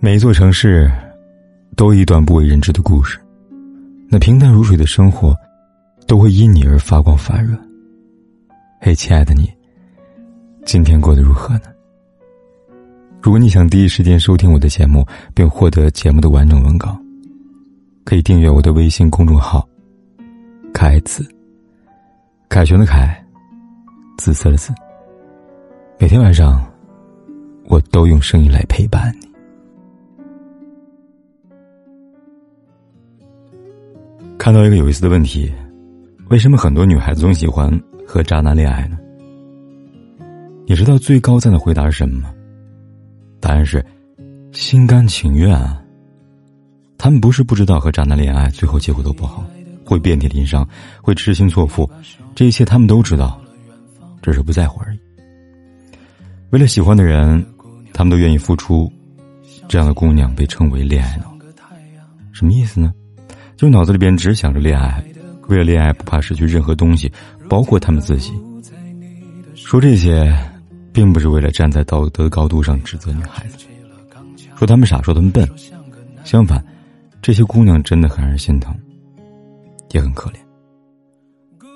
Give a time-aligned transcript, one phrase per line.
[0.00, 0.90] 每一座城市，
[1.76, 3.18] 都一段不为人知的故事。
[4.08, 5.34] 那平淡如水的生活，
[6.06, 7.56] 都会因你而发光发热。
[8.80, 9.50] 嘿，亲爱的你，
[10.64, 11.66] 今天过得如何呢？
[13.22, 16.98] 如果你想第一时间收听我的节目，并获得节目的完整文稿，
[18.04, 19.66] 可以订阅我的微信公众号
[20.74, 21.24] “凯子”。
[22.50, 23.24] 凯旋的凯，
[24.18, 24.74] 紫色的紫。
[25.98, 26.60] 每天晚上，
[27.64, 29.28] 我都用声音来陪伴你。
[34.38, 35.52] 看到一个有意思的问题：
[36.28, 37.70] 为什么很多女孩子总喜欢
[38.06, 38.98] 和渣男恋爱呢？
[40.66, 42.34] 你知道最高赞的回答是什么吗？
[43.40, 43.84] 答案是
[44.52, 45.82] 心甘情愿啊。
[46.98, 49.44] 他们不是不知道和渣男恋爱最后结果都不好，
[49.84, 50.68] 会遍体鳞伤，
[51.00, 51.88] 会痴心错付，
[52.34, 53.40] 这一切他们都知道，
[54.22, 54.98] 只是不在乎而已。
[56.50, 57.44] 为了喜欢的人，
[57.92, 58.90] 他们都愿意付出。
[59.68, 61.32] 这样的姑娘被称为恋爱脑，
[62.32, 62.92] 什么意思呢？
[63.56, 65.02] 就脑子里边只想着恋爱，
[65.48, 67.10] 为了恋爱不怕失去任何东西，
[67.48, 68.32] 包括他们自己。
[69.54, 70.36] 说这些，
[70.92, 73.58] 并不是为了站在道德高度上指责女孩子，
[74.56, 75.48] 说他们傻，说他们笨。
[76.24, 76.62] 相反，
[77.22, 78.74] 这些姑娘真的很让人心疼，
[79.92, 80.36] 也很可怜。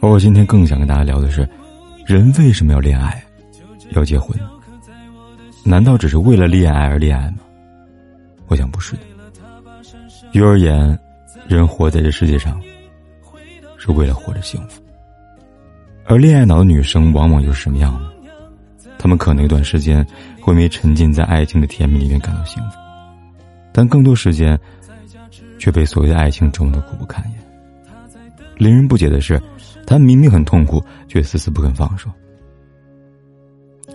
[0.00, 1.48] 而我今天更想跟大家聊的是，
[2.06, 3.22] 人为什么要恋爱，
[3.92, 4.38] 要结婚？
[5.70, 7.38] 难道只是为了恋爱而恋爱吗？
[8.48, 9.02] 我想不是的。
[10.32, 10.98] 于而言。
[11.48, 12.60] 人活在这世界上，
[13.76, 14.80] 是为了活着幸福。
[16.04, 18.08] 而恋爱脑的女生往往又是什么样呢？
[18.98, 20.06] 她们可能一段时间
[20.40, 22.76] 会因为沉浸在爱情的甜蜜里面感到幸福，
[23.72, 24.56] 但更多时间
[25.58, 27.40] 却被所谓的爱情折磨得苦不堪言。
[28.56, 29.42] 令人不解的是，
[29.84, 32.08] 她明明很痛苦，却死死不肯放手。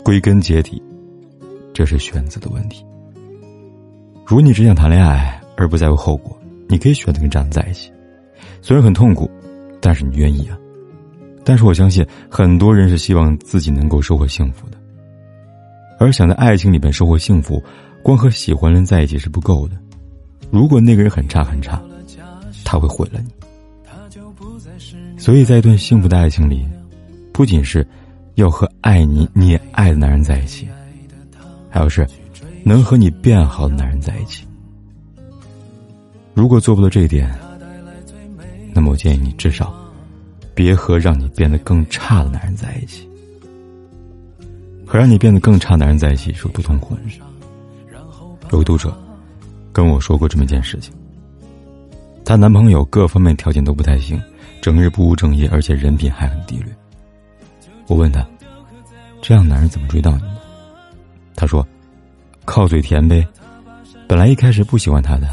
[0.04, 0.82] 归根结底，
[1.76, 2.84] 这是选择的问题。
[4.26, 6.36] 如果你只想谈恋爱而不在乎后果。
[6.68, 7.92] 你可以选择跟渣男在一起，
[8.60, 9.30] 虽然很痛苦，
[9.80, 10.58] 但是你愿意啊。
[11.44, 14.78] 但是我相信很多人是希望自己能够收获幸福的，
[16.00, 17.64] 而想在爱情里面收获幸福，
[18.02, 19.76] 光和喜欢的人在一起是不够的。
[20.50, 21.80] 如果那个人很差很差，
[22.64, 23.32] 他会毁了你。
[25.20, 26.66] 所以在一段幸福的爱情里，
[27.32, 27.88] 不仅是
[28.34, 30.68] 要和爱你你也爱的男人在一起，
[31.76, 32.08] 还有是
[32.64, 34.48] 能和你变好的男人在一起。
[36.34, 37.30] 如果做不到这一点，
[38.74, 39.76] 那么我建议你至少
[40.54, 43.06] 别和让你变得更差的男人在一起。
[44.86, 46.96] 和让你变得更差的男人在一起是不痛苦！
[48.52, 48.98] 有个读者
[49.74, 50.94] 跟我说过这么一件事情：
[52.24, 54.18] 她男朋友各方面条件都不太行，
[54.62, 56.74] 整日不务正业，而且人品还很低劣。
[57.88, 58.26] 我问他
[59.22, 60.38] ：“这样男人怎么追到你呢？”
[61.36, 61.66] 他说
[62.46, 63.28] ：“靠嘴甜呗。
[64.08, 65.28] 本来一开始不喜欢他的。”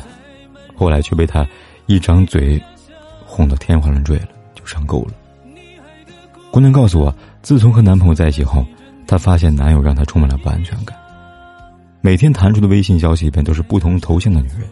[0.74, 1.46] 后来却被他
[1.86, 2.60] 一张嘴
[3.24, 5.12] 哄得天花乱坠了，就上钩了。
[6.50, 8.66] 姑娘告诉我，自从和男朋友在一起后，
[9.06, 10.96] 她发现男友让她充满了不安全感。
[12.00, 14.68] 每天弹出的微信消息里边都是不同头像的女人，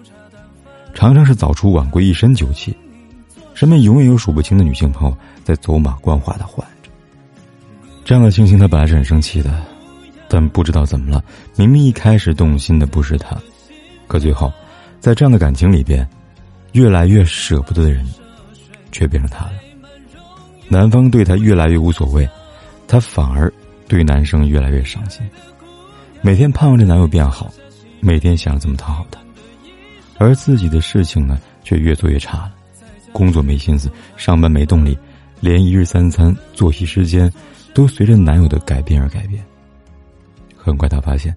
[0.95, 2.77] 常常是早出晚归，一身酒气，
[3.55, 6.91] 身边永远有数不清的女性朋友在走马观花的换着。
[8.05, 9.62] 这样的情形，她本来是很生气的，
[10.33, 11.23] 但不知道怎么了，
[11.57, 13.37] 明明一开始动心的不是他，
[14.07, 14.51] 可最后。
[15.01, 16.09] 在这样的感情里边，
[16.73, 18.07] 越来越舍不得的人，
[18.93, 19.53] 却变成他了。
[20.69, 22.29] 男方对他越来越无所谓，
[22.87, 23.53] 他反而
[23.89, 25.21] 对男生越来越伤心。
[26.21, 27.51] 每天盼望着男友变好，
[27.99, 29.19] 每天想着怎么讨好他，
[30.19, 32.53] 而自己的事情呢，却越做越差了。
[33.11, 34.97] 工作没心思，上班没动力，
[35.41, 37.33] 连一日三餐、作息时间，
[37.75, 39.43] 都随着男友的改变而改变。
[40.62, 41.34] 很快，他发现。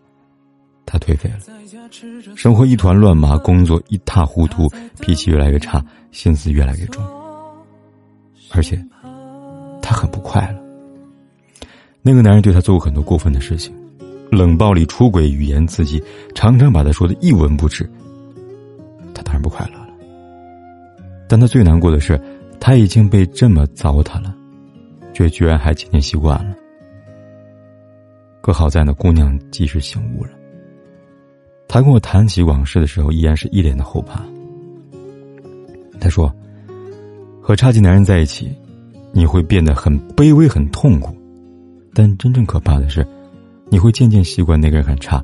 [0.86, 1.38] 他颓废了，
[2.36, 4.70] 生活一团乱麻，工作一塌糊涂，
[5.00, 7.02] 脾气越来越差，心思越来越重，
[8.52, 8.78] 而且
[9.82, 11.68] 他很不快乐。
[12.02, 13.74] 那个男人对他做过很多过分的事情，
[14.30, 16.04] 冷暴力、出轨、语言刺激，
[16.36, 17.90] 常常把他说的一文不值。
[19.16, 19.88] 他当然不快乐了，
[21.30, 22.22] 但他最难过的是，
[22.60, 24.36] 他已经被这么糟蹋了，
[25.14, 26.56] 却居然还渐渐习惯了。
[28.44, 30.32] 可好在那姑娘及时醒悟了。
[31.66, 34.22] 他跟我谈起往事的时候，依然是一脸的后怕。
[35.98, 36.30] 他说
[37.42, 38.54] ：“和差劲男人在一起，
[39.14, 41.16] 你会变得很卑微、很痛苦，
[41.94, 43.08] 但真正可怕的是，
[43.70, 45.24] 你会渐渐习惯那个人很差，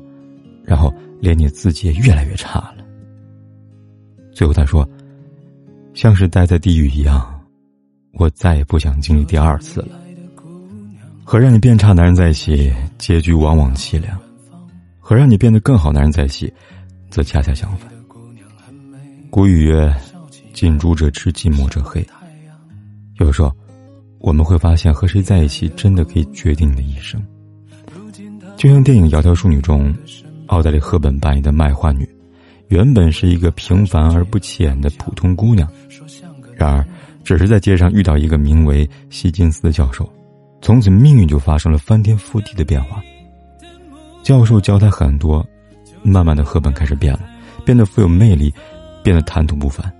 [0.64, 0.90] 然后
[1.20, 2.78] 连你自己也越来越差了。”
[4.32, 4.88] 最后他说
[5.92, 7.38] ：“像是待在地狱一样，
[8.14, 9.99] 我再也不想经历第二次了。
[11.30, 14.18] 和让你变差男人在一起，结局往往凄凉。”
[14.98, 16.52] 和让你变得更好男人在一起，
[17.08, 17.88] 则恰恰相反。
[19.30, 19.94] 古语曰
[20.52, 22.04] ：“近朱者赤，近墨者黑。”
[23.20, 23.52] 有时候，
[24.18, 27.24] 我们会发现，和谁在一起，真的可以决定你的一生。
[28.56, 29.94] 就像电影《窈窕淑女》中，
[30.48, 32.08] 奥黛丽·赫本扮演的卖花女，
[32.70, 35.68] 原本是一个平凡而不起眼的普通姑娘，
[36.56, 36.84] 然而，
[37.22, 40.12] 只是在街上遇到一个名为希金斯的教授，
[40.60, 43.02] 从此命运就发生了翻天覆地的变化。
[44.22, 45.44] 教授教她很多，
[46.02, 47.20] 慢慢的，赫本开始变了，
[47.64, 48.52] 变得富有魅力，
[49.02, 49.90] 变得谈吐不凡。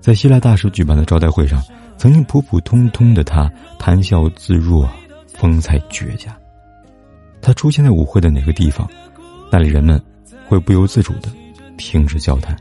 [0.00, 1.62] 在希腊大使举办的招待会上，
[1.96, 4.88] 曾经普普通通的他，谈笑自若，
[5.26, 6.36] 风采绝佳。
[7.42, 8.88] 他出现在舞会的哪个地方，
[9.50, 10.00] 那里人们
[10.46, 11.28] 会不由自主的
[11.76, 12.56] 停止交谈，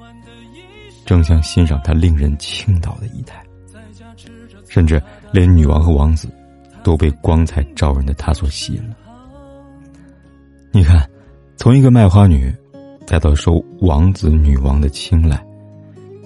[1.06, 3.42] 争相欣赏他令人倾倒的仪态。
[4.68, 5.02] 甚至
[5.32, 6.28] 连女王和王子
[6.84, 8.96] 都被光彩照人的他所吸引了。
[10.72, 11.10] 你看，
[11.56, 12.54] 从一个卖花女，
[13.08, 15.44] 再到受王子女王的青睐，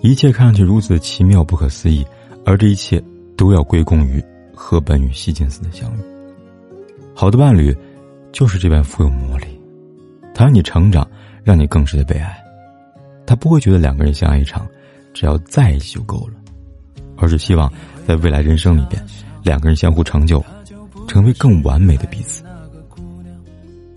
[0.01, 2.05] 一切看上去如此的奇妙不可思议，
[2.45, 3.01] 而这一切
[3.35, 4.23] 都要归功于
[4.55, 5.99] 赫本与希金斯的相遇。
[7.15, 7.75] 好的伴侣。
[8.33, 9.47] 就是这般富有魔力，
[10.35, 11.09] 它让你成长，
[11.43, 12.37] 让你更是的被爱。
[13.25, 14.67] 他不会觉得两个人相爱一场，
[15.11, 16.33] 只要在一起就够了，
[17.15, 17.71] 而是希望
[18.05, 19.03] 在未来人生里边，
[19.47, 20.43] 两个人相互成就，
[21.07, 22.43] 成为更完美的彼此。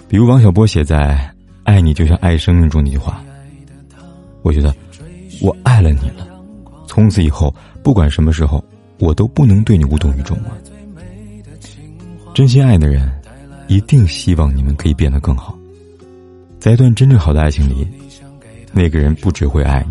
[0.08, 1.32] 比如王小波写在
[1.64, 3.20] 《爱你就像爱生命》中那句话，
[4.43, 4.73] 我觉得
[5.43, 6.26] 我爱了你了，
[6.87, 7.52] 从此以后
[7.82, 8.64] 不管什么时候，
[8.99, 10.56] 我都不能对你无动于衷了。
[12.32, 13.11] 真心爱的人。
[13.70, 15.56] 一定希望你们可以变得更好，
[16.58, 17.87] 在一段真正好的爱情里，
[18.73, 19.87] 那个人不只会爱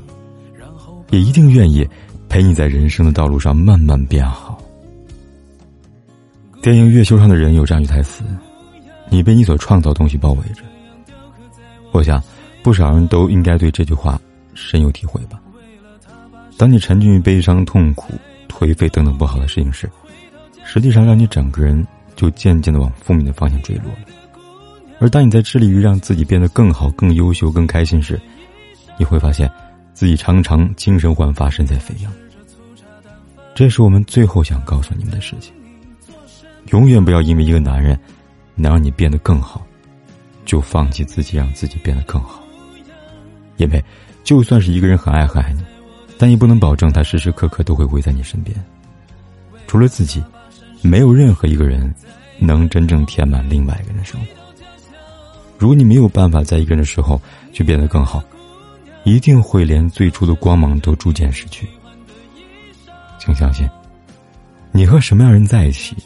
[1.10, 1.88] 你，也一定愿意
[2.28, 4.59] 陪你在人生的道路上慢慢变好。
[6.62, 8.24] 电影《月球上的人》有这样一句台词
[9.10, 10.64] ：“你被你所创造的东西包围着。”
[11.92, 12.22] 我想，
[12.62, 14.20] 不少人都应该对这句话
[14.54, 15.40] 深有体会吧。
[16.58, 18.14] 当你沉浸于悲伤、痛苦、
[18.48, 19.90] 颓废等等不好的事情时，
[20.66, 21.86] 实际上让你整个人。
[22.16, 24.00] 就渐渐的往负面的方向坠落了。
[25.00, 28.20] 而当你在致力于让自己变得更好、更优秀、更开心时，
[28.98, 29.50] 你会发现，
[29.94, 32.12] 自己常常精神焕发、神采飞扬。
[33.56, 35.54] 这是我们最后想告诉你们的事情：
[36.71, 38.00] 永远不要因为一个男人
[38.56, 39.66] 能让你变得更好，
[40.45, 42.42] 就放弃自己，让自己变得更好。
[43.57, 43.83] 因为，
[44.24, 45.63] 就算是一个人很爱很爱你，
[46.18, 48.56] 但也不能保证他时时刻刻都会围在你身边。
[49.68, 50.24] 除了自己。
[50.81, 51.94] 没有任何一个人
[52.38, 54.27] 能真正填满另外一个人的生活。
[55.57, 57.21] 如果你没有办法在一个人的时候
[57.51, 58.24] 去变得更好，
[59.04, 61.68] 一定会连最初的光芒都逐渐失去。
[63.18, 63.69] 请相信，
[64.71, 65.98] 你和什么样人在一起，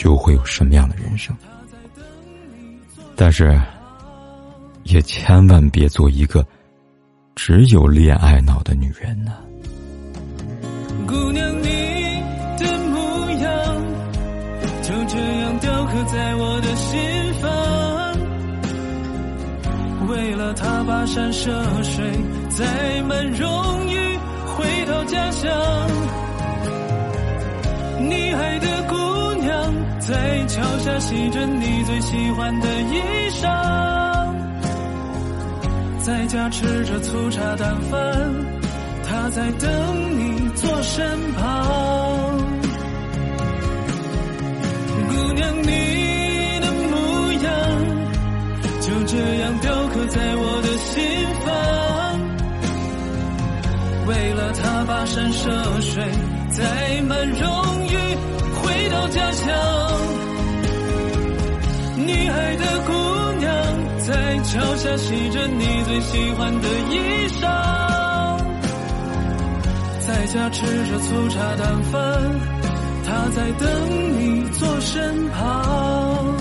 [0.00, 1.36] 就会有什么样的人生。
[3.14, 3.60] 但是，
[4.84, 6.42] 也千万别做一个
[7.34, 9.32] 只有恋爱脑的女人呢。
[11.06, 11.66] 姑娘，你
[12.56, 13.76] 的模样
[14.80, 15.84] 就这样雕。
[15.90, 16.98] 刻在我的心
[17.42, 17.50] 房，
[20.08, 21.50] 为了他跋山涉
[21.82, 22.10] 水，
[22.48, 25.50] 载满荣誉回到家乡。
[28.08, 28.94] 你爱的姑
[29.40, 33.00] 娘在桥下洗着你最喜欢的衣
[33.30, 33.46] 裳，
[35.98, 38.00] 在家吃着粗茶淡饭，
[39.08, 39.70] 他在等
[40.18, 41.38] 你坐身旁。
[45.08, 45.68] 姑娘，你
[46.60, 47.46] 的模样
[48.80, 50.94] 就这样雕刻在我的心
[51.44, 51.48] 房。
[54.06, 55.40] 为了他跋山涉
[55.80, 56.04] 水，
[56.50, 57.40] 载满荣
[57.86, 57.89] 耀
[64.50, 67.40] 桥下洗着你最喜欢的衣裳，
[70.00, 72.00] 在家吃着粗茶淡饭。
[73.06, 73.68] 他在等
[74.18, 76.36] 你坐身旁，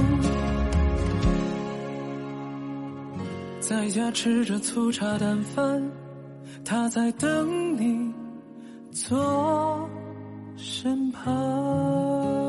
[3.60, 5.92] 在家吃着粗茶淡饭。
[6.66, 8.12] 他在等你
[8.92, 9.88] 坐
[10.58, 12.49] 身旁。